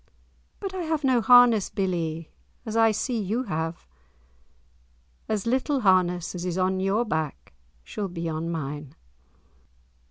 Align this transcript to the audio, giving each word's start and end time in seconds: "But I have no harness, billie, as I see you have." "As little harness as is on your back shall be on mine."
"But 0.59 0.73
I 0.73 0.81
have 0.81 1.03
no 1.03 1.21
harness, 1.21 1.69
billie, 1.69 2.31
as 2.65 2.75
I 2.75 2.89
see 2.89 3.21
you 3.21 3.43
have." 3.43 3.87
"As 5.29 5.45
little 5.45 5.81
harness 5.81 6.33
as 6.33 6.43
is 6.43 6.57
on 6.57 6.79
your 6.79 7.05
back 7.05 7.53
shall 7.83 8.07
be 8.07 8.27
on 8.27 8.49
mine." 8.49 8.95